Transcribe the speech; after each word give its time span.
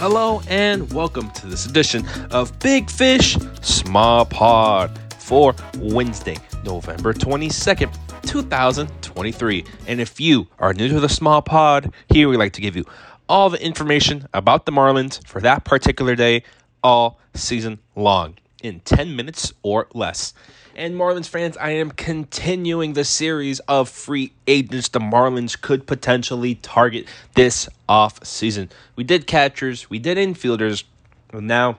Hello 0.00 0.40
and 0.48 0.90
welcome 0.94 1.30
to 1.32 1.46
this 1.46 1.66
edition 1.66 2.08
of 2.30 2.58
Big 2.60 2.88
Fish 2.88 3.36
Small 3.60 4.24
Pod 4.24 4.98
for 5.18 5.54
Wednesday, 5.76 6.38
November 6.64 7.12
22nd, 7.12 7.94
2023. 8.22 9.64
And 9.86 10.00
if 10.00 10.18
you 10.18 10.46
are 10.58 10.72
new 10.72 10.88
to 10.88 11.00
the 11.00 11.08
Small 11.10 11.42
Pod, 11.42 11.92
here 12.08 12.30
we 12.30 12.38
like 12.38 12.54
to 12.54 12.62
give 12.62 12.76
you 12.76 12.86
all 13.28 13.50
the 13.50 13.62
information 13.62 14.26
about 14.32 14.64
the 14.64 14.72
Marlins 14.72 15.22
for 15.26 15.42
that 15.42 15.66
particular 15.66 16.16
day 16.16 16.44
all 16.82 17.20
season 17.34 17.78
long 17.94 18.36
in 18.62 18.80
10 18.80 19.16
minutes 19.16 19.52
or 19.62 19.86
less. 19.94 20.32
And 20.76 20.94
Marlins 20.94 21.28
fans, 21.28 21.56
I 21.56 21.70
am 21.70 21.90
continuing 21.90 22.92
the 22.92 23.04
series 23.04 23.58
of 23.60 23.88
free 23.88 24.32
agents 24.46 24.88
the 24.88 25.00
Marlins 25.00 25.60
could 25.60 25.86
potentially 25.86 26.54
target 26.56 27.06
this 27.34 27.68
off 27.88 28.24
season. 28.24 28.70
We 28.96 29.04
did 29.04 29.26
catchers, 29.26 29.90
we 29.90 29.98
did 29.98 30.16
infielders, 30.16 30.84
and 31.32 31.46
now 31.46 31.78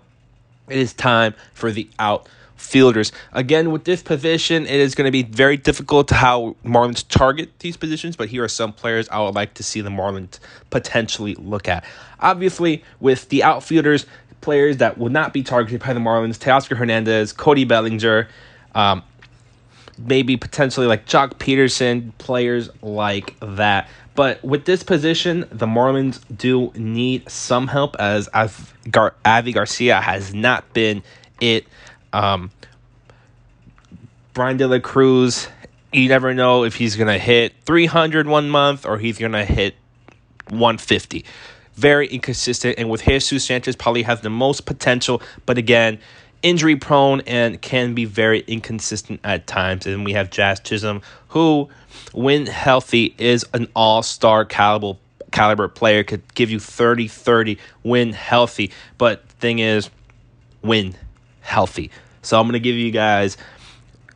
it 0.68 0.78
is 0.78 0.94
time 0.94 1.34
for 1.54 1.72
the 1.72 1.90
outfielders. 2.00 3.12
Again, 3.32 3.72
with 3.72 3.86
this 3.86 4.04
position, 4.04 4.66
it 4.66 4.80
is 4.80 4.94
going 4.94 5.08
to 5.08 5.12
be 5.12 5.24
very 5.24 5.58
difficult 5.58 6.10
to 6.10 6.16
how 6.16 6.56
Marlins 6.64 7.08
target 7.08 7.60
these 7.60 7.78
positions, 7.78 8.16
but 8.16 8.30
here 8.30 8.44
are 8.44 8.50
some 8.50 8.74
players 8.74 9.08
I 9.10 9.22
would 9.22 9.36
like 9.36 9.54
to 9.56 9.64
see 9.64 9.82
the 9.82 9.90
Marlins 9.90 10.40
potentially 10.70 11.36
look 11.36 11.68
at. 11.68 11.86
Obviously, 12.20 12.84
with 13.00 13.30
the 13.30 13.44
outfielders, 13.44 14.06
players 14.42 14.78
that 14.78 14.98
will 14.98 15.10
not 15.10 15.34
be 15.34 15.44
targeted 15.44 15.82
by 15.82 15.94
the 15.94 16.00
Marlins, 16.00 16.38
Teoscar 16.38 16.76
Hernandez, 16.76 17.32
Cody 17.32 17.64
Bellinger, 17.64 18.28
um, 18.76 19.04
maybe 19.98 20.38
potentially 20.38 20.88
like 20.88 21.06
Joc 21.06 21.36
Pederson, 21.36 22.12
players 22.18 22.70
like 22.82 23.36
that. 23.40 23.88
But 24.16 24.44
with 24.44 24.66
this 24.66 24.84
position, 24.84 25.46
the 25.52 25.68
Marlins 25.68 26.20
do 26.36 26.72
need 26.76 27.30
some 27.30 27.68
help 27.68 27.96
as 27.98 28.28
Gar- 28.90 29.16
Avi 29.24 29.54
Garcia 29.54 30.02
has 30.02 30.34
not 30.34 30.74
been 30.74 31.04
it. 31.40 31.66
Um, 32.12 32.52
Bryan 34.34 34.58
De 34.58 34.68
La 34.68 34.80
Cruz, 34.80 35.48
you 35.92 36.08
never 36.10 36.34
know 36.34 36.64
if 36.64 36.76
he's 36.76 36.96
going 36.96 37.08
to 37.08 37.18
hit 37.18 37.54
300 37.66 38.28
one 38.28 38.50
month 38.50 38.86
or 38.86 38.98
he's 38.98 39.18
going 39.18 39.34
to 39.34 39.46
hit 39.46 39.76
150. 40.50 41.26
Very 41.76 42.08
inconsistent. 42.08 42.76
And 42.78 42.90
with 42.90 43.02
Jesus 43.04 43.46
Sanchez, 43.46 43.76
probably 43.76 44.04
has 44.04 44.22
the 44.22 44.30
most 44.30 44.66
potential. 44.66 45.22
But 45.46 45.58
again, 45.58 46.00
injury 46.42 46.76
prone 46.76 47.22
and 47.22 47.62
can 47.62 47.94
be 47.94 48.06
very 48.06 48.42
inconsistent 48.42 49.20
at 49.24 49.48
times. 49.48 49.86
And 49.86 50.06
we 50.06 50.14
have 50.14 50.30
Jazz 50.30 50.60
Chisholm, 50.60 51.02
who, 51.30 51.70
when 52.14 52.46
healthy, 52.46 53.16
is 53.18 53.46
an 53.54 53.68
all 53.76 54.04
star 54.04 54.46
caliber 54.46 54.98
caliber 55.32 55.70
player, 55.70 56.04
could 56.04 56.22
give 56.34 56.50
you 56.50 56.60
30 56.60 57.08
30 57.08 57.58
when 57.84 58.14
healthy. 58.14 58.72
But 58.98 59.28
thing 59.40 59.60
is, 59.60 59.90
when 60.62 60.96
healthy. 61.42 61.90
So 62.22 62.40
I'm 62.40 62.46
going 62.46 62.54
to 62.54 62.60
give 62.60 62.76
you 62.76 62.92
guys, 62.92 63.38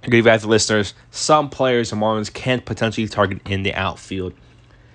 give 0.03 0.13
you 0.13 0.23
guys 0.23 0.43
the 0.43 0.47
listeners, 0.47 0.93
some 1.11 1.49
players 1.49 1.89
the 1.89 1.95
Marlins 1.95 2.31
can 2.31 2.61
potentially 2.61 3.07
target 3.07 3.41
in 3.45 3.63
the 3.63 3.73
outfield. 3.73 4.33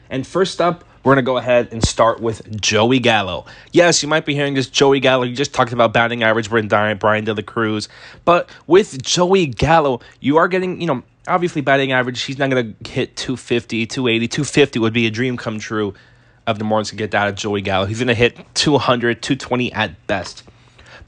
And 0.08 0.26
first 0.26 0.60
up, 0.60 0.84
we're 1.02 1.14
going 1.14 1.24
to 1.24 1.26
go 1.26 1.38
ahead 1.38 1.68
and 1.72 1.82
start 1.82 2.20
with 2.20 2.60
Joey 2.60 2.98
Gallo. 2.98 3.46
Yes, 3.72 4.02
you 4.02 4.08
might 4.08 4.26
be 4.26 4.34
hearing 4.34 4.54
this 4.54 4.68
Joey 4.68 5.00
Gallo. 5.00 5.24
You 5.24 5.34
just 5.34 5.54
talked 5.54 5.72
about 5.72 5.92
batting 5.92 6.22
average, 6.22 6.50
Bryan 6.50 7.24
De 7.24 7.34
La 7.34 7.42
Cruz. 7.42 7.88
But 8.24 8.50
with 8.66 9.02
Joey 9.02 9.46
Gallo, 9.46 10.00
you 10.20 10.36
are 10.36 10.46
getting, 10.46 10.80
you 10.80 10.86
know, 10.86 11.02
obviously 11.26 11.62
batting 11.62 11.92
average. 11.92 12.22
He's 12.22 12.38
not 12.38 12.50
going 12.50 12.76
to 12.82 12.90
hit 12.90 13.16
250, 13.16 13.86
280. 13.86 14.28
250 14.28 14.78
would 14.78 14.92
be 14.92 15.06
a 15.06 15.10
dream 15.10 15.36
come 15.36 15.58
true 15.58 15.94
of 16.46 16.58
the 16.58 16.64
Marlins 16.64 16.90
to 16.90 16.96
get 16.96 17.12
that 17.12 17.28
of 17.28 17.34
Joey 17.34 17.62
Gallo. 17.62 17.86
He's 17.86 17.98
going 17.98 18.08
to 18.08 18.14
hit 18.14 18.36
200, 18.54 19.22
220 19.22 19.72
at 19.72 20.06
best. 20.06 20.42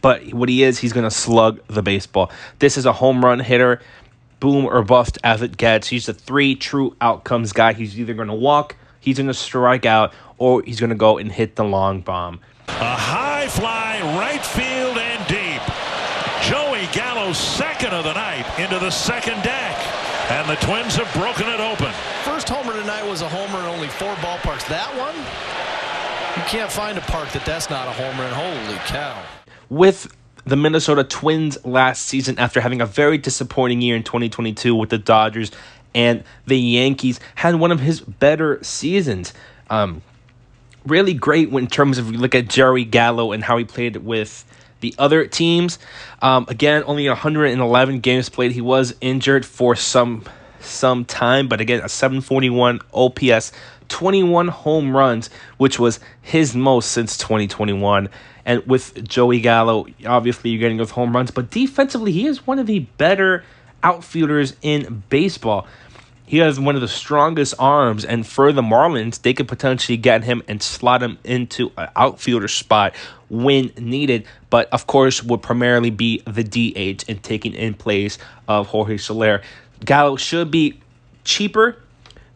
But 0.00 0.32
what 0.32 0.48
he 0.48 0.62
is, 0.62 0.78
he's 0.78 0.92
going 0.92 1.04
to 1.04 1.10
slug 1.10 1.60
the 1.68 1.82
baseball. 1.82 2.30
This 2.60 2.78
is 2.78 2.86
a 2.86 2.92
home 2.92 3.24
run 3.24 3.40
hitter, 3.40 3.80
boom 4.40 4.64
or 4.64 4.82
bust 4.82 5.18
as 5.22 5.42
it 5.42 5.56
gets. 5.56 5.88
He's 5.88 6.08
a 6.08 6.14
three 6.14 6.54
true 6.54 6.96
outcomes 7.00 7.52
guy. 7.52 7.72
He's 7.72 7.98
either 7.98 8.14
going 8.14 8.28
to 8.28 8.34
walk, 8.34 8.74
he's 9.02 9.18
going 9.18 9.26
to 9.26 9.34
strike 9.34 9.84
out, 9.84 10.14
or 10.38 10.62
he's 10.62 10.80
going 10.80 10.90
to 10.90 10.96
go 10.96 11.18
and 11.18 11.30
hit 11.30 11.56
the 11.56 11.64
long 11.64 12.00
bomb. 12.00 12.40
A 12.68 12.96
high 12.96 13.48
fly, 13.48 14.00
right 14.18 14.44
field 14.44 14.96
and 14.96 15.26
deep. 15.28 15.60
Joey 16.48 16.88
Gallo's 16.92 17.38
second 17.38 17.92
of 17.92 18.04
the 18.04 18.14
night 18.14 18.46
into 18.58 18.78
the 18.78 18.90
second 18.90 19.42
deck. 19.42 19.76
And 20.30 20.48
the 20.48 20.56
Twins 20.56 20.96
have 20.96 21.12
broken 21.12 21.46
it 21.48 21.60
open. 21.60 21.92
First 22.24 22.48
homer 22.48 22.72
tonight 22.72 23.04
was 23.06 23.22
a 23.22 23.28
homer 23.28 23.58
in 23.58 23.66
only 23.66 23.88
four 23.88 24.14
ballparks. 24.16 24.66
That 24.68 24.88
one, 24.96 25.14
you 26.36 26.48
can't 26.48 26.70
find 26.70 26.96
a 26.96 27.00
park 27.02 27.30
that 27.32 27.44
that's 27.44 27.68
not 27.68 27.86
a 27.86 27.92
homer 27.92 28.24
in. 28.24 28.32
Holy 28.32 28.78
cow. 28.86 29.22
With 29.68 30.14
the 30.44 30.56
Minnesota 30.56 31.04
Twins 31.04 31.64
last 31.64 32.06
season 32.06 32.38
after 32.38 32.60
having 32.60 32.80
a 32.80 32.86
very 32.86 33.18
disappointing 33.18 33.80
year 33.80 33.94
in 33.94 34.02
2022 34.02 34.74
with 34.74 34.90
the 34.90 34.98
Dodgers 34.98 35.50
and 35.94 36.24
the 36.46 36.58
Yankees 36.58 37.20
had 37.34 37.56
one 37.56 37.72
of 37.72 37.80
his 37.80 38.00
better 38.00 38.62
seasons. 38.62 39.32
Um, 39.70 40.02
really 40.86 41.14
great 41.14 41.50
in 41.50 41.66
terms 41.66 41.98
of 41.98 42.12
you 42.12 42.18
look 42.18 42.34
at 42.34 42.48
Jerry 42.48 42.84
Gallo 42.84 43.32
and 43.32 43.44
how 43.44 43.56
he 43.56 43.64
played 43.64 43.96
with 43.96 44.44
the 44.80 44.94
other 44.98 45.26
teams. 45.26 45.78
Um, 46.20 46.46
again, 46.48 46.82
only 46.86 47.08
111 47.08 48.00
games 48.00 48.28
played. 48.28 48.52
He 48.52 48.60
was 48.60 48.94
injured 49.00 49.46
for 49.46 49.74
some 49.76 50.24
some 50.60 51.04
time, 51.04 51.48
but 51.48 51.60
again, 51.60 51.80
a 51.82 51.88
741 51.88 52.80
OPS, 52.94 53.50
21 53.88 54.48
home 54.48 54.96
runs, 54.96 55.28
which 55.56 55.78
was 55.78 55.98
his 56.20 56.54
most 56.54 56.92
since 56.92 57.18
2021. 57.18 58.08
And 58.44 58.64
with 58.66 59.06
Joey 59.06 59.40
Gallo, 59.40 59.86
obviously 60.06 60.50
you're 60.50 60.60
getting 60.60 60.76
those 60.76 60.90
home 60.90 61.14
runs, 61.14 61.32
but 61.32 61.50
defensively, 61.50 62.12
he 62.12 62.26
is 62.26 62.46
one 62.46 62.58
of 62.58 62.66
the 62.66 62.80
better 62.80 63.44
outfielders 63.82 64.56
in 64.62 65.02
baseball. 65.08 65.66
He 66.24 66.38
has 66.38 66.58
one 66.58 66.76
of 66.76 66.80
the 66.80 66.88
strongest 66.88 67.54
arms, 67.58 68.06
and 68.06 68.26
for 68.26 68.52
the 68.52 68.62
Marlins, 68.62 69.20
they 69.20 69.34
could 69.34 69.48
potentially 69.48 69.98
get 69.98 70.24
him 70.24 70.42
and 70.48 70.62
slot 70.62 71.02
him 71.02 71.18
into 71.24 71.72
an 71.76 71.90
outfielder 71.94 72.48
spot 72.48 72.94
when 73.28 73.70
needed. 73.76 74.24
But 74.48 74.72
of 74.72 74.86
course, 74.86 75.22
would 75.22 75.42
primarily 75.42 75.90
be 75.90 76.22
the 76.26 76.42
DH 76.42 77.04
and 77.06 77.22
taking 77.22 77.52
in 77.52 77.74
place 77.74 78.16
of 78.48 78.68
Jorge 78.68 78.96
Soler. 78.96 79.42
Gallo 79.84 80.16
should 80.16 80.50
be 80.50 80.80
cheaper 81.24 81.76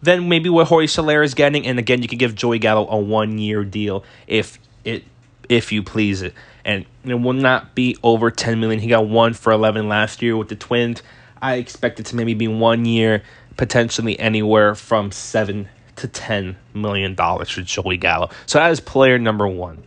than 0.02 0.28
maybe 0.28 0.50
what 0.50 0.66
Jorge 0.66 0.86
Soler 0.86 1.22
is 1.22 1.32
getting, 1.32 1.66
and 1.66 1.78
again, 1.78 2.02
you 2.02 2.08
can 2.08 2.18
give 2.18 2.34
Joey 2.34 2.58
Gallo 2.58 2.86
a 2.90 2.98
one-year 2.98 3.64
deal 3.64 4.04
if 4.26 4.58
it 4.84 5.04
if 5.48 5.72
you 5.72 5.82
please 5.82 6.22
it, 6.22 6.34
and 6.64 6.84
it 7.04 7.14
will 7.14 7.32
not 7.32 7.74
be 7.74 7.96
over 8.02 8.30
ten 8.30 8.60
million. 8.60 8.80
He 8.80 8.88
got 8.88 9.08
one 9.08 9.32
for 9.32 9.52
eleven 9.52 9.88
last 9.88 10.20
year 10.22 10.36
with 10.36 10.48
the 10.48 10.56
Twins. 10.56 11.02
I 11.40 11.54
expect 11.54 12.00
it 12.00 12.06
to 12.06 12.16
maybe 12.16 12.34
be 12.34 12.48
one 12.48 12.84
year 12.84 13.22
potentially 13.56 14.18
anywhere 14.18 14.74
from 14.74 15.12
seven 15.12 15.68
to 15.96 16.08
ten 16.08 16.56
million 16.74 17.14
dollars 17.14 17.50
for 17.50 17.62
Joey 17.62 17.96
Gallo. 17.96 18.30
So 18.46 18.58
that 18.58 18.70
is 18.70 18.80
player 18.80 19.18
number 19.18 19.46
one. 19.48 19.82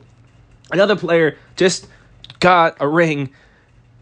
Another 0.71 0.95
player 0.95 1.37
just 1.55 1.87
got 2.39 2.77
a 2.79 2.87
ring 2.87 3.31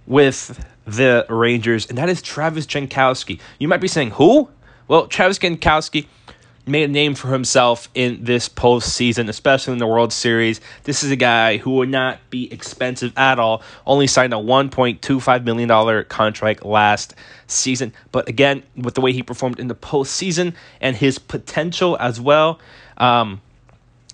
with 0.05 0.65
the 0.85 1.25
Rangers, 1.29 1.87
and 1.89 1.97
that 1.97 2.09
is 2.09 2.21
Travis 2.21 2.65
Jankowski. 2.65 3.39
You 3.59 3.67
might 3.67 3.81
be 3.81 3.87
saying, 3.87 4.11
who? 4.11 4.49
Well, 4.87 5.07
Travis 5.07 5.37
Jankowski 5.37 6.07
made 6.67 6.89
a 6.89 6.91
name 6.91 7.15
for 7.15 7.29
himself 7.29 7.89
in 7.93 8.23
this 8.23 8.49
postseason, 8.49 9.29
especially 9.29 9.73
in 9.73 9.79
the 9.79 9.87
World 9.87 10.11
Series. 10.11 10.61
This 10.83 11.03
is 11.03 11.11
a 11.11 11.15
guy 11.15 11.57
who 11.57 11.71
would 11.71 11.89
not 11.89 12.19
be 12.29 12.51
expensive 12.51 13.13
at 13.17 13.39
all. 13.39 13.61
Only 13.85 14.07
signed 14.07 14.33
a 14.33 14.37
$1.25 14.37 15.43
million 15.43 16.05
contract 16.05 16.65
last 16.65 17.15
season. 17.47 17.93
But 18.11 18.27
again, 18.27 18.63
with 18.75 18.95
the 18.95 19.01
way 19.01 19.13
he 19.13 19.23
performed 19.23 19.59
in 19.59 19.67
the 19.67 19.75
postseason 19.75 20.53
and 20.81 20.95
his 20.95 21.19
potential 21.19 21.97
as 21.99 22.19
well 22.19 22.59
um, 22.97 23.41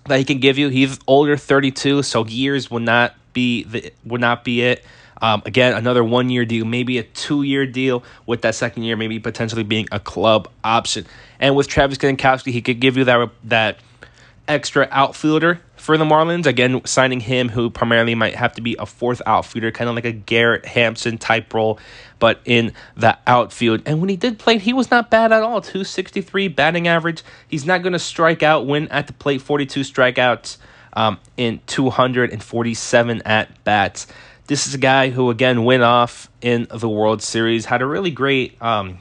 that 0.05 0.17
he 0.17 0.25
can 0.25 0.39
give 0.39 0.57
you, 0.57 0.69
he's 0.69 0.99
older, 1.07 1.37
32, 1.37 2.03
so 2.03 2.25
years 2.25 2.69
would 2.69 2.83
not 2.83 3.15
be 3.33 3.63
the 3.63 3.91
would 4.05 4.21
not 4.21 4.43
be 4.43 4.61
it. 4.61 4.85
Um, 5.23 5.41
again, 5.45 5.73
another 5.73 6.03
one 6.03 6.29
year 6.29 6.43
deal, 6.43 6.65
maybe 6.65 6.97
a 6.97 7.03
two 7.03 7.43
year 7.43 7.65
deal 7.65 8.03
with 8.25 8.41
that 8.41 8.55
second 8.55 8.83
year, 8.83 8.97
maybe 8.97 9.19
potentially 9.19 9.63
being 9.63 9.87
a 9.89 9.99
club 9.99 10.49
option. 10.65 11.05
And 11.39 11.55
with 11.55 11.69
Travis 11.69 11.97
Jankowski, 11.97 12.51
he 12.51 12.61
could 12.61 12.81
give 12.81 12.97
you 12.97 13.05
that 13.05 13.29
that 13.45 13.77
extra 14.49 14.85
outfielder 14.91 15.61
for 15.77 15.97
the 15.97 16.03
Marlins. 16.03 16.45
Again, 16.45 16.81
signing 16.85 17.21
him, 17.21 17.47
who 17.47 17.69
primarily 17.69 18.15
might 18.15 18.35
have 18.35 18.51
to 18.55 18.61
be 18.61 18.75
a 18.77 18.85
fourth 18.85 19.21
outfielder, 19.25 19.71
kind 19.71 19.89
of 19.89 19.95
like 19.95 20.03
a 20.03 20.11
Garrett 20.11 20.65
Hampson 20.65 21.17
type 21.17 21.53
role, 21.53 21.79
but 22.19 22.41
in 22.43 22.73
the 22.97 23.17
outfield. 23.25 23.83
And 23.85 24.01
when 24.01 24.09
he 24.09 24.17
did 24.17 24.39
play, 24.39 24.57
he 24.57 24.73
was 24.73 24.91
not 24.91 25.09
bad 25.09 25.31
at 25.31 25.41
all. 25.41 25.61
263 25.61 26.49
batting 26.49 26.89
average. 26.89 27.23
He's 27.47 27.65
not 27.65 27.81
going 27.81 27.93
to 27.93 27.99
strike 27.99 28.43
out 28.43 28.65
when 28.65 28.89
at 28.89 29.07
the 29.07 29.13
plate, 29.13 29.41
42 29.41 29.81
strikeouts 29.81 30.57
um, 30.93 31.17
in 31.37 31.61
247 31.67 33.21
at 33.25 33.63
bats. 33.63 34.07
This 34.45 34.67
is 34.67 34.73
a 34.73 34.77
guy 34.77 35.09
who, 35.09 35.29
again, 35.29 35.63
went 35.63 35.83
off 35.83 36.29
in 36.41 36.67
the 36.69 36.89
World 36.89 37.21
Series, 37.21 37.63
had 37.63 37.81
a 37.81 37.85
really 37.85 38.11
great 38.11 38.61
um, 38.61 38.99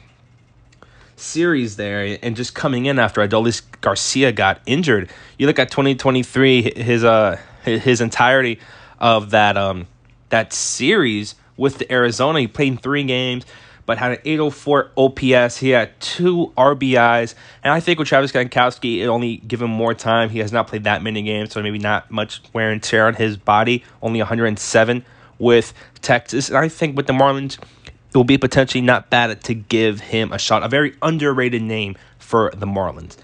series 1.17 1.75
there, 1.75 2.17
and 2.23 2.37
just 2.37 2.55
coming 2.55 2.87
in 2.87 3.01
after 3.01 3.27
Adolis 3.27 3.61
Garcia 3.81 4.31
got 4.31 4.61
injured. 4.67 5.11
You 5.39 5.49
look 5.49 5.59
at 5.59 5.69
2023, 5.73 6.81
his 6.81 7.03
uh 7.03 7.39
his 7.65 8.01
entirety 8.01 8.61
of 9.01 9.31
that 9.31 9.57
um 9.57 9.89
that 10.29 10.53
series 10.53 11.35
with 11.57 11.79
the 11.79 11.93
Arizona, 11.93 12.39
he 12.39 12.47
played 12.47 12.81
three 12.81 13.03
games, 13.03 13.45
but 13.85 13.99
had 13.99 14.13
an 14.13 14.19
804 14.25 14.93
OPS. 14.97 15.57
He 15.57 15.71
had 15.71 15.99
two 16.01 16.53
RBIs, 16.57 17.35
and 17.65 17.73
I 17.73 17.81
think 17.81 17.99
with 17.99 18.07
Travis 18.07 18.31
Jankowski, 18.31 18.99
it 18.99 19.07
only 19.07 19.39
give 19.39 19.61
him 19.61 19.71
more 19.71 19.93
time. 19.93 20.31
He 20.31 20.39
has 20.39 20.53
not 20.53 20.69
played 20.69 20.85
that 20.85 21.03
many 21.03 21.21
games, 21.23 21.53
so 21.53 21.61
maybe 21.61 21.81
not 21.81 22.13
much 22.13 22.43
wear 22.53 22.71
and 22.71 22.81
tear 22.81 23.09
on 23.09 23.15
his 23.15 23.37
body. 23.37 23.83
Only 24.01 24.21
107 24.21 25.05
with 25.43 25.75
Texas. 26.01 26.49
And 26.49 26.57
I 26.57 26.69
think 26.69 26.97
with 26.97 27.09
the 27.09 27.13
Marlins, 27.13 27.59
it 27.87 28.17
will 28.17 28.25
be 28.25 28.39
potentially 28.39 28.81
not 28.81 29.11
bad 29.11 29.43
to 29.43 29.55
give 29.55 30.01
him 30.01 30.33
a 30.33 30.39
shot. 30.39 30.63
A 30.63 30.69
very 30.69 30.95
underrated 31.03 31.63
name 31.63 31.97
for 32.19 32.53
the 32.57 32.67
Marlins. 32.67 33.17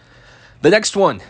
The 0.61 0.71
next 0.71 0.97
one, 0.97 1.21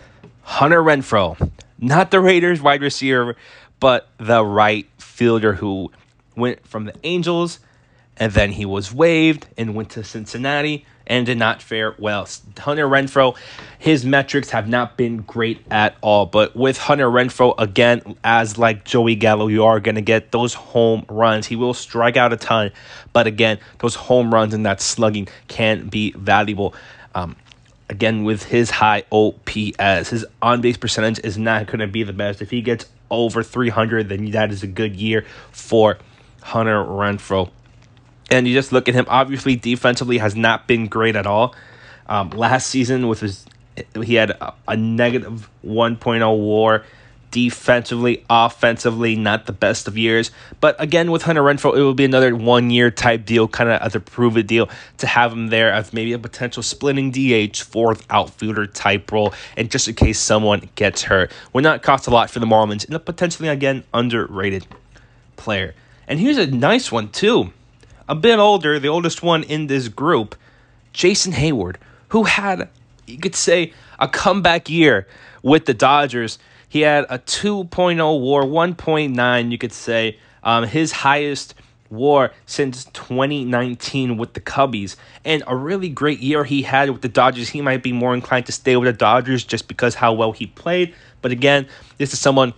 Hunter 0.42 0.82
Renfroe. 0.82 1.52
Not 1.78 2.10
the 2.10 2.20
Raiders 2.20 2.62
wide 2.62 2.80
receiver, 2.80 3.36
but 3.78 4.08
the 4.16 4.44
right 4.44 4.88
fielder 4.96 5.52
who 5.52 5.92
went 6.34 6.66
from 6.66 6.86
the 6.86 6.94
Angels 7.04 7.60
and 8.16 8.32
then 8.32 8.52
he 8.52 8.64
was 8.64 8.92
waived 8.92 9.46
and 9.56 9.74
went 9.74 9.90
to 9.90 10.02
Cincinnati 10.02 10.84
and 11.08 11.26
did 11.26 11.38
not 11.38 11.62
fare 11.62 11.94
well. 11.98 12.28
Hunter 12.58 12.86
Renfroe, 12.86 13.36
his 13.78 14.04
metrics 14.04 14.50
have 14.50 14.68
not 14.68 14.96
been 14.96 15.18
great 15.22 15.64
at 15.70 15.96
all. 16.02 16.26
But 16.26 16.54
with 16.54 16.76
Hunter 16.78 17.08
Renfroe, 17.08 17.54
again, 17.58 18.16
as 18.22 18.58
like 18.58 18.84
Joey 18.84 19.16
Gallo, 19.16 19.48
you 19.48 19.64
are 19.64 19.80
going 19.80 19.94
to 19.94 20.02
get 20.02 20.30
those 20.30 20.54
home 20.54 21.04
runs. 21.08 21.46
He 21.46 21.56
will 21.56 21.74
strike 21.74 22.16
out 22.16 22.32
a 22.32 22.36
ton, 22.36 22.70
but 23.12 23.26
again, 23.26 23.58
those 23.78 23.94
home 23.94 24.32
runs 24.32 24.54
and 24.54 24.66
that 24.66 24.80
slugging 24.80 25.28
can 25.48 25.88
be 25.88 26.12
valuable. 26.12 26.74
Um, 27.14 27.36
again, 27.88 28.24
with 28.24 28.44
his 28.44 28.70
high 28.70 29.04
OPS, 29.10 30.10
his 30.10 30.26
on 30.42 30.60
base 30.60 30.76
percentage 30.76 31.20
is 31.24 31.38
not 31.38 31.66
going 31.66 31.80
to 31.80 31.86
be 31.86 32.02
the 32.02 32.12
best. 32.12 32.42
If 32.42 32.50
he 32.50 32.60
gets 32.60 32.86
over 33.10 33.42
300, 33.42 34.08
then 34.08 34.30
that 34.32 34.52
is 34.52 34.62
a 34.62 34.66
good 34.66 34.94
year 34.94 35.24
for 35.50 35.98
Hunter 36.42 36.84
Renfroe. 36.84 37.50
And 38.30 38.46
you 38.46 38.54
just 38.54 38.72
look 38.72 38.88
at 38.88 38.94
him. 38.94 39.06
Obviously, 39.08 39.56
defensively 39.56 40.18
has 40.18 40.36
not 40.36 40.66
been 40.66 40.86
great 40.86 41.16
at 41.16 41.26
all. 41.26 41.54
Um, 42.08 42.30
last 42.30 42.68
season, 42.68 43.08
with 43.08 43.20
his, 43.20 43.46
he 44.02 44.14
had 44.14 44.30
a, 44.66 44.76
negative 44.76 45.48
1.0 45.64 46.38
WAR. 46.38 46.84
Defensively, 47.30 48.24
offensively, 48.30 49.14
not 49.14 49.44
the 49.44 49.52
best 49.52 49.86
of 49.86 49.98
years. 49.98 50.30
But 50.60 50.80
again, 50.82 51.10
with 51.10 51.20
Hunter 51.20 51.42
Renfroe, 51.42 51.76
it 51.76 51.82
will 51.82 51.92
be 51.92 52.06
another 52.06 52.34
one 52.34 52.70
year 52.70 52.90
type 52.90 53.26
deal, 53.26 53.46
kind 53.46 53.68
of 53.68 53.82
as 53.82 53.94
a 53.94 54.00
prove 54.00 54.38
it 54.38 54.46
deal, 54.46 54.70
to 54.96 55.06
have 55.06 55.30
him 55.34 55.48
there 55.48 55.70
as 55.70 55.92
maybe 55.92 56.14
a 56.14 56.18
potential 56.18 56.62
splitting 56.62 57.10
DH, 57.10 57.58
fourth 57.58 58.06
outfielder 58.08 58.66
type 58.66 59.12
role, 59.12 59.34
and 59.58 59.70
just 59.70 59.88
in 59.88 59.94
case 59.94 60.18
someone 60.18 60.70
gets 60.74 61.02
hurt. 61.02 61.30
Will 61.52 61.60
not 61.60 61.82
cost 61.82 62.06
a 62.06 62.10
lot 62.10 62.30
for 62.30 62.40
the 62.40 62.46
Marlins, 62.46 62.86
and 62.86 62.94
a 62.94 62.98
potentially, 62.98 63.50
again, 63.50 63.84
underrated 63.92 64.66
player. 65.36 65.74
And 66.06 66.18
here's 66.18 66.38
a 66.38 66.46
nice 66.46 66.90
one, 66.90 67.10
too 67.10 67.52
a 68.08 68.14
bit 68.14 68.38
older, 68.38 68.78
the 68.78 68.88
oldest 68.88 69.22
one 69.22 69.42
in 69.42 69.66
this 69.66 69.88
group, 69.88 70.34
Jason 70.92 71.32
Heyward, 71.32 71.76
who 72.08 72.24
had, 72.24 72.68
you 73.06 73.18
could 73.18 73.34
say, 73.34 73.72
a 73.98 74.08
comeback 74.08 74.70
year 74.70 75.06
with 75.42 75.66
the 75.66 75.74
Dodgers. 75.74 76.38
He 76.68 76.80
had 76.80 77.04
a 77.08 77.18
2.0 77.18 78.20
war, 78.20 78.42
1.9, 78.42 79.52
you 79.52 79.58
could 79.58 79.72
say, 79.72 80.18
um, 80.42 80.64
his 80.64 80.92
highest 80.92 81.54
war 81.90 82.32
since 82.46 82.84
2019 82.86 84.16
with 84.16 84.34
the 84.34 84.40
Cubbies. 84.40 84.96
And 85.24 85.42
a 85.46 85.56
really 85.56 85.88
great 85.88 86.20
year 86.20 86.44
he 86.44 86.62
had 86.62 86.90
with 86.90 87.02
the 87.02 87.08
Dodgers. 87.08 87.48
He 87.50 87.60
might 87.60 87.82
be 87.82 87.92
more 87.92 88.14
inclined 88.14 88.46
to 88.46 88.52
stay 88.52 88.76
with 88.76 88.86
the 88.86 88.92
Dodgers 88.92 89.44
just 89.44 89.68
because 89.68 89.94
how 89.94 90.12
well 90.12 90.32
he 90.32 90.46
played. 90.46 90.94
But 91.22 91.32
again, 91.32 91.66
this 91.96 92.12
is 92.12 92.18
someone 92.18 92.54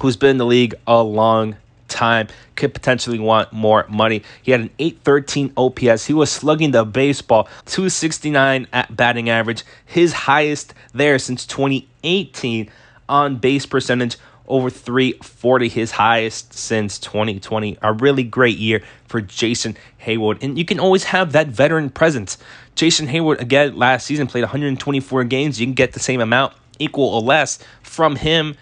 who's 0.00 0.16
been 0.16 0.30
in 0.30 0.38
the 0.38 0.46
league 0.46 0.74
a 0.86 1.02
long 1.02 1.56
time, 1.90 2.28
could 2.56 2.72
potentially 2.72 3.18
want 3.18 3.52
more 3.52 3.84
money. 3.88 4.22
He 4.42 4.52
had 4.52 4.60
an 4.60 4.70
813 4.78 5.52
OPS. 5.56 6.06
He 6.06 6.14
was 6.14 6.30
slugging 6.30 6.70
the 6.70 6.84
baseball, 6.84 7.44
269 7.66 8.66
at 8.72 8.96
batting 8.96 9.28
average, 9.28 9.64
his 9.84 10.12
highest 10.12 10.74
there 10.94 11.18
since 11.18 11.44
2018 11.46 12.70
on 13.08 13.36
base 13.36 13.66
percentage 13.66 14.16
over 14.50 14.68
340, 14.68 15.68
his 15.68 15.92
highest 15.92 16.52
since 16.52 16.98
2020. 16.98 17.78
A 17.80 17.92
really 17.92 18.24
great 18.24 18.58
year 18.58 18.82
for 19.06 19.20
Jason 19.20 19.76
Heyward. 20.04 20.42
And 20.42 20.58
you 20.58 20.64
can 20.64 20.80
always 20.80 21.04
have 21.04 21.32
that 21.32 21.46
veteran 21.48 21.88
presence. 21.88 22.36
Jason 22.74 23.06
Heyward, 23.06 23.40
again, 23.40 23.76
last 23.76 24.06
season 24.06 24.26
played 24.26 24.42
124 24.42 25.24
games. 25.24 25.60
You 25.60 25.66
can 25.66 25.74
get 25.74 25.92
the 25.92 26.00
same 26.00 26.20
amount, 26.20 26.52
equal 26.78 27.06
or 27.06 27.20
less, 27.22 27.60
from 27.82 28.16
him 28.16 28.56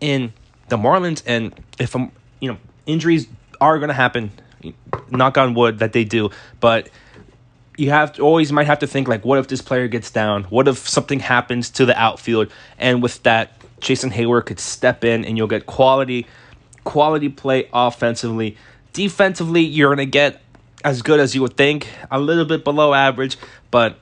in 0.00 0.32
the 0.68 0.76
Marlins. 0.76 1.22
And 1.26 1.52
if 1.78 1.96
I'm 1.96 2.12
you 2.40 2.50
know, 2.50 2.58
injuries 2.86 3.28
are 3.60 3.78
going 3.78 3.88
to 3.88 3.94
happen. 3.94 4.30
Knock 5.10 5.38
on 5.38 5.54
wood 5.54 5.78
that 5.78 5.92
they 5.92 6.04
do, 6.04 6.30
but 6.60 6.88
you 7.76 7.90
have 7.90 8.14
to 8.14 8.22
always 8.22 8.50
might 8.52 8.66
have 8.66 8.80
to 8.80 8.86
think 8.86 9.06
like, 9.06 9.24
what 9.24 9.38
if 9.38 9.48
this 9.48 9.62
player 9.62 9.86
gets 9.86 10.10
down? 10.10 10.44
What 10.44 10.66
if 10.66 10.88
something 10.88 11.20
happens 11.20 11.70
to 11.70 11.84
the 11.84 11.96
outfield? 11.96 12.50
And 12.78 13.02
with 13.02 13.22
that, 13.22 13.52
Jason 13.80 14.10
Heyward 14.10 14.46
could 14.46 14.58
step 14.58 15.04
in, 15.04 15.24
and 15.24 15.36
you'll 15.36 15.46
get 15.46 15.66
quality, 15.66 16.26
quality 16.84 17.28
play 17.28 17.68
offensively. 17.72 18.56
Defensively, 18.92 19.60
you're 19.60 19.90
gonna 19.90 20.06
get 20.06 20.40
as 20.84 21.02
good 21.02 21.20
as 21.20 21.34
you 21.34 21.42
would 21.42 21.56
think, 21.56 21.88
a 22.10 22.18
little 22.18 22.44
bit 22.44 22.64
below 22.64 22.94
average, 22.94 23.36
but 23.70 23.98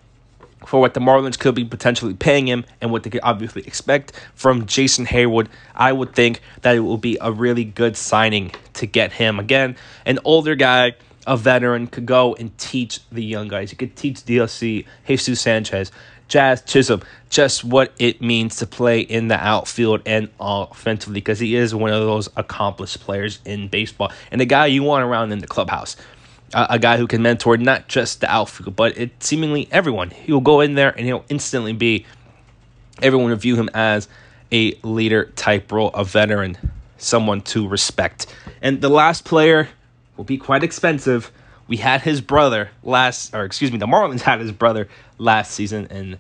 for 0.67 0.81
what 0.81 0.95
the 0.95 1.01
Marlins 1.01 1.39
could 1.39 1.55
be 1.55 1.65
potentially 1.65 2.15
paying 2.15 2.47
him 2.47 2.65
and 2.81 2.91
what 2.91 3.03
they 3.03 3.11
could 3.11 3.21
obviously 3.23 3.63
expect 3.67 4.13
from 4.35 4.67
Jason 4.67 5.07
Heyward, 5.07 5.49
I 5.75 5.93
would 5.93 6.15
think 6.15 6.41
that 6.63 6.77
it 6.77 6.81
will 6.81 6.99
be 6.99 7.19
a 7.21 7.31
really 7.33 7.65
good 7.65 7.97
signing 7.97 8.53
to 8.75 8.87
get 8.87 9.13
him. 9.13 9.39
Again, 9.39 9.77
an 10.07 10.19
older 10.25 10.55
guy, 10.55 10.95
a 11.27 11.37
veteran, 11.37 11.87
could 11.87 12.07
go 12.07 12.35
and 12.35 12.57
teach 12.59 13.01
the 13.11 13.25
young 13.25 13.49
guys. 13.49 13.71
He 13.71 13.77
could 13.77 13.97
teach 13.97 14.17
DLC, 14.21 14.87
Jesus 15.07 15.41
Sanchez, 15.41 15.91
Jazz 16.29 16.63
Chisholm, 16.63 17.03
just 17.29 17.65
what 17.65 17.93
it 17.99 18.23
means 18.23 18.57
to 18.57 18.67
play 18.67 19.01
in 19.01 19.29
the 19.29 19.37
outfield 19.37 20.03
and 20.07 20.29
offensively 20.41 21.21
because 21.21 21.39
he 21.39 21.55
is 21.55 21.75
one 21.75 21.93
of 21.93 22.01
those 22.01 22.29
accomplished 22.37 23.01
players 23.01 23.41
in 23.45 23.69
baseball 23.69 24.11
and 24.31 24.41
the 24.41 24.47
guy 24.47 24.67
you 24.67 24.83
want 24.83 25.05
around 25.05 25.33
in 25.33 25.41
the 25.41 25.47
clubhouse 25.47 25.97
a, 26.55 26.79
guy 26.79 26.97
who 26.97 27.07
can 27.07 27.23
mentor 27.23 27.57
not 27.57 27.89
just 27.89 28.21
the 28.21 28.31
outfield, 28.31 28.77
but 28.77 28.97
it 28.97 29.23
seemingly 29.23 29.69
everyone. 29.71 30.11
He'll 30.11 30.41
go 30.41 30.61
in 30.61 30.75
there 30.75 30.91
and 30.91 31.07
he'll 31.07 31.25
instantly 31.29 31.73
be 31.73 32.07
everyone 33.03 33.31
will 33.31 33.37
view 33.37 33.57
him 33.57 33.69
as 33.75 34.09
a 34.53 34.75
leader 34.83 35.27
type 35.37 35.71
role, 35.73 35.89
a 35.89 36.05
veteran, 36.05 36.57
someone 36.97 37.41
to 37.43 37.67
respect. 37.67 38.27
And 38.63 38.81
the 38.81 38.89
last 38.89 39.25
player 39.25 39.69
will 40.17 40.25
be 40.25 40.39
quite 40.39 40.63
expensive. 40.63 41.31
We 41.67 41.79
had 41.79 42.03
his 42.03 42.21
brother 42.21 42.71
last, 42.83 43.35
or 43.35 43.45
excuse 43.45 43.73
me, 43.73 43.79
the 43.79 43.87
Marlins 43.87 44.21
had 44.21 44.41
his 44.41 44.53
brother 44.53 44.89
last 45.19 45.53
season, 45.53 45.89
and 45.91 46.19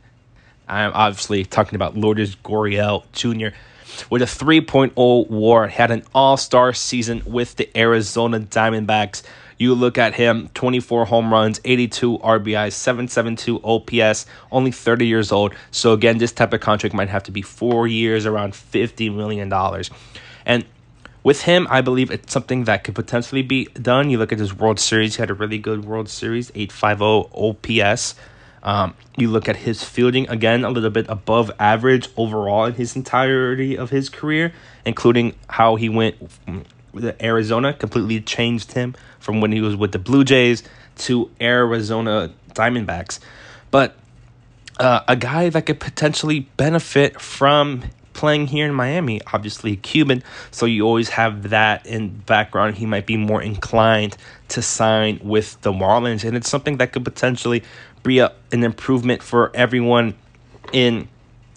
I'm 0.66 0.92
obviously 0.94 1.44
talking 1.44 1.76
about 1.76 1.96
Lourdes 1.96 2.36
Gurriel 2.36 3.04
Jr. 3.12 3.56
With 4.10 4.22
a 4.22 4.26
3.0 4.26 5.30
WAR, 5.30 5.68
had 5.68 5.90
an 5.90 6.02
All 6.14 6.36
Star 6.36 6.72
season 6.72 7.22
with 7.26 7.56
the 7.56 7.70
Arizona 7.78 8.40
Diamondbacks. 8.40 9.22
You 9.58 9.74
look 9.74 9.98
at 9.98 10.14
him 10.14 10.50
24 10.54 11.06
home 11.06 11.32
runs, 11.32 11.60
82 11.64 12.18
RBIs, 12.18 12.72
772 12.72 13.60
OPS, 13.62 14.26
only 14.50 14.70
30 14.70 15.06
years 15.06 15.32
old. 15.32 15.54
So, 15.70 15.92
again, 15.92 16.18
this 16.18 16.32
type 16.32 16.52
of 16.52 16.60
contract 16.60 16.94
might 16.94 17.08
have 17.08 17.22
to 17.24 17.30
be 17.30 17.42
four 17.42 17.86
years, 17.86 18.26
around 18.26 18.52
$50 18.52 19.14
million. 19.14 19.52
And 20.44 20.64
with 21.22 21.42
him, 21.42 21.66
I 21.70 21.80
believe 21.80 22.10
it's 22.10 22.32
something 22.32 22.64
that 22.64 22.84
could 22.84 22.94
potentially 22.94 23.42
be 23.42 23.66
done. 23.66 24.10
You 24.10 24.18
look 24.18 24.32
at 24.32 24.38
his 24.38 24.54
World 24.54 24.78
Series, 24.78 25.16
he 25.16 25.22
had 25.22 25.30
a 25.30 25.34
really 25.34 25.58
good 25.58 25.84
World 25.84 26.08
Series, 26.08 26.52
850 26.54 27.30
OPS. 27.34 28.14
Um, 28.62 28.94
you 29.16 29.30
look 29.30 29.48
at 29.48 29.56
his 29.56 29.84
fielding 29.84 30.28
again, 30.28 30.64
a 30.64 30.70
little 30.70 30.90
bit 30.90 31.06
above 31.08 31.50
average 31.58 32.08
overall 32.16 32.64
in 32.64 32.74
his 32.74 32.96
entirety 32.96 33.76
of 33.76 33.90
his 33.90 34.08
career, 34.08 34.52
including 34.86 35.34
how 35.48 35.76
he 35.76 35.88
went 35.88 36.16
Arizona, 37.20 37.72
completely 37.72 38.20
changed 38.20 38.72
him 38.72 38.94
from 39.18 39.40
when 39.40 39.52
he 39.52 39.60
was 39.60 39.76
with 39.76 39.92
the 39.92 39.98
Blue 39.98 40.24
Jays 40.24 40.62
to 40.98 41.30
Arizona 41.40 42.32
Diamondbacks. 42.52 43.20
But 43.70 43.96
uh, 44.78 45.00
a 45.08 45.16
guy 45.16 45.48
that 45.50 45.66
could 45.66 45.80
potentially 45.80 46.40
benefit 46.56 47.20
from 47.20 47.84
playing 48.12 48.46
here 48.46 48.64
in 48.64 48.72
Miami, 48.72 49.20
obviously 49.32 49.76
Cuban, 49.76 50.22
so 50.50 50.66
you 50.66 50.86
always 50.86 51.10
have 51.10 51.50
that 51.50 51.84
in 51.84 52.08
background. 52.08 52.76
He 52.76 52.86
might 52.86 53.06
be 53.06 53.16
more 53.16 53.42
inclined 53.42 54.16
to 54.48 54.62
sign 54.62 55.20
with 55.22 55.60
the 55.62 55.72
Marlins, 55.72 56.24
and 56.24 56.36
it's 56.36 56.48
something 56.48 56.78
that 56.78 56.92
could 56.92 57.04
potentially 57.04 57.62
be 58.02 58.20
a, 58.20 58.32
an 58.52 58.62
improvement 58.62 59.22
for 59.22 59.50
everyone 59.54 60.14
in 60.72 61.08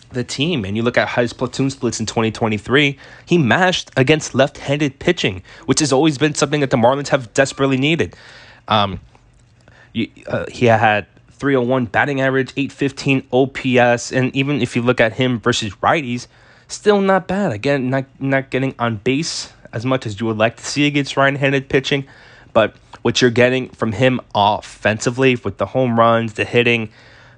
the 0.09 0.23
team. 0.23 0.65
And 0.65 0.75
you 0.75 0.83
look 0.83 0.97
at 0.97 1.09
his 1.09 1.33
platoon 1.33 1.69
splits 1.69 1.99
in 1.99 2.05
2023, 2.05 2.97
he 3.25 3.37
mashed 3.37 3.91
against 3.97 4.35
left 4.35 4.57
handed 4.57 4.99
pitching, 4.99 5.43
which 5.65 5.79
has 5.79 5.91
always 5.91 6.17
been 6.17 6.35
something 6.35 6.61
that 6.61 6.69
the 6.69 6.77
Marlins 6.77 7.09
have 7.09 7.33
desperately 7.33 7.77
needed. 7.77 8.15
Um, 8.67 8.99
you, 9.93 10.09
uh, 10.27 10.45
he 10.51 10.65
had 10.65 11.07
301 11.31 11.85
batting 11.85 12.21
average, 12.21 12.51
815 12.57 13.27
OPS, 13.31 14.11
and 14.11 14.35
even 14.35 14.61
if 14.61 14.75
you 14.75 14.81
look 14.81 14.99
at 14.99 15.13
him 15.13 15.39
versus 15.39 15.73
righties, 15.75 16.27
still 16.67 17.01
not 17.01 17.27
bad. 17.27 17.51
Again, 17.51 17.89
not 17.89 18.05
not 18.19 18.49
getting 18.49 18.75
on 18.79 18.97
base 18.97 19.53
as 19.73 19.85
much 19.85 20.05
as 20.05 20.19
you 20.19 20.25
would 20.25 20.37
like 20.37 20.57
to 20.57 20.65
see 20.65 20.87
against 20.87 21.17
right-handed 21.17 21.69
pitching, 21.69 22.05
but 22.53 22.75
what 23.01 23.21
you're 23.21 23.31
getting 23.31 23.69
from 23.69 23.91
him 23.91 24.19
offensively 24.33 25.35
with 25.35 25.57
the 25.57 25.65
home 25.65 25.99
runs, 25.99 26.33
the 26.33 26.45
hitting, 26.45 26.89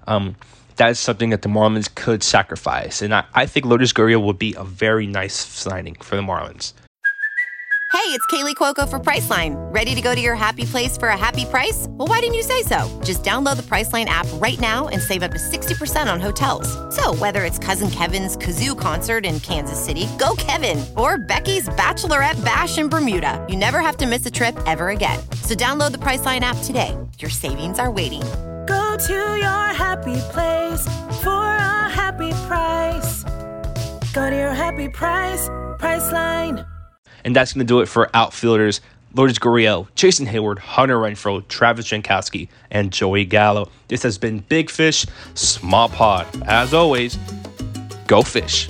um, 0.07 0.35
that's 0.79 0.99
something 0.99 1.29
that 1.29 1.43
the 1.43 1.49
Marlins 1.49 1.93
could 1.93 2.23
sacrifice. 2.23 3.01
And 3.01 3.13
I, 3.13 3.25
I 3.35 3.45
think 3.45 3.65
Lourdes 3.65 3.93
Gurriel 3.93 4.23
would 4.23 4.39
be 4.39 4.55
a 4.57 4.63
very 4.63 5.05
nice 5.05 5.35
signing 5.35 5.95
for 5.95 6.15
the 6.15 6.21
Marlins. 6.21 6.73
Hey, 7.91 8.15
it's 8.15 8.25
Kaley 8.27 8.55
Cuoco 8.55 8.87
for 8.87 8.99
Priceline. 8.99 9.55
Ready 9.73 9.93
to 9.93 10.01
go 10.01 10.15
to 10.15 10.21
your 10.21 10.35
happy 10.35 10.63
place 10.63 10.95
for 10.97 11.09
a 11.09 11.17
happy 11.17 11.43
price? 11.45 11.87
Well, 11.89 12.07
why 12.07 12.19
didn't 12.19 12.35
you 12.35 12.43
say 12.43 12.61
so? 12.61 12.87
Just 13.03 13.23
download 13.23 13.57
the 13.57 13.63
Priceline 13.63 14.05
app 14.05 14.27
right 14.35 14.59
now 14.59 14.87
and 14.87 15.01
save 15.01 15.21
up 15.21 15.31
to 15.31 15.37
60% 15.37 16.11
on 16.11 16.21
hotels. 16.21 16.69
So, 16.95 17.15
whether 17.15 17.45
it's 17.45 17.57
Cousin 17.57 17.89
Kevin's 17.89 18.37
Kazoo 18.37 18.79
concert 18.79 19.25
in 19.25 19.39
Kansas 19.39 19.83
City, 19.83 20.07
go 20.17 20.35
Kevin, 20.37 20.85
or 20.95 21.17
Becky's 21.17 21.67
Bachelorette 21.69 22.43
Bash 22.45 22.77
in 22.77 22.89
Bermuda, 22.89 23.43
you 23.49 23.57
never 23.57 23.79
have 23.79 23.97
to 23.97 24.07
miss 24.07 24.25
a 24.25 24.31
trip 24.31 24.57
ever 24.65 24.89
again. 24.89 25.19
So, 25.41 25.55
download 25.55 25.91
the 25.91 25.99
Priceline 25.99 26.41
app 26.41 26.57
today. 26.63 26.95
Your 27.19 27.31
savings 27.31 27.79
are 27.79 27.91
waiting. 27.91 28.23
Go 28.69 28.97
to 28.97 29.13
your 29.13 29.65
happy 29.73 30.19
place 30.29 30.83
for 31.23 31.43
a 31.43 31.89
happy 31.89 32.29
price. 32.47 33.23
Go 34.13 34.29
to 34.29 34.35
your 34.35 34.53
happy 34.53 34.87
price, 34.87 35.49
Priceline. 35.79 36.63
And 37.23 37.35
that's 37.35 37.51
going 37.53 37.65
to 37.65 37.67
do 37.67 37.79
it 37.79 37.87
for 37.87 38.11
outfielders 38.13 38.81
Lourdes 39.15 39.39
Gurriel, 39.39 39.87
Jason 39.95 40.27
Heyward, 40.27 40.59
Hunter 40.59 40.97
Renfroe, 40.97 41.47
Travis 41.47 41.87
Jankowski, 41.87 42.47
and 42.69 42.93
Joey 42.93 43.25
Gallo. 43.25 43.71
This 43.87 44.03
has 44.03 44.19
been 44.19 44.39
Big 44.39 44.69
Fish, 44.69 45.03
Small 45.33 45.89
Pod. 45.89 46.27
As 46.45 46.71
always, 46.71 47.17
go 48.05 48.21
fish. 48.21 48.69